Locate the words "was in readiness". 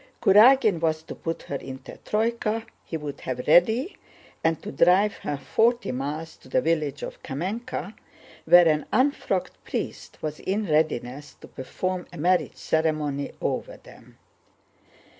10.23-11.35